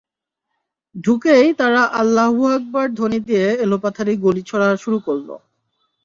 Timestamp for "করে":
4.99-5.23